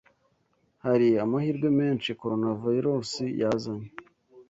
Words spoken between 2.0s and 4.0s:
coronavirus yazanye